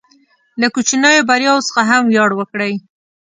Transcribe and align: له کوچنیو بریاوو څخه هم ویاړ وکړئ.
له 0.61 0.67
کوچنیو 0.73 1.27
بریاوو 1.29 1.65
څخه 1.67 1.81
هم 1.89 2.03
ویاړ 2.07 2.29
وکړئ. 2.35 2.73